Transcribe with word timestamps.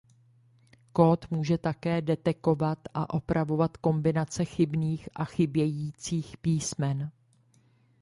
Kód 0.93 1.25
může 1.31 1.57
také 1.57 2.01
detekovat 2.01 2.79
a 2.93 3.13
opravovat 3.13 3.77
kombinace 3.77 4.45
chybných 4.45 5.09
a 5.15 5.25
chybějících 5.25 6.37
písmen. 6.37 7.11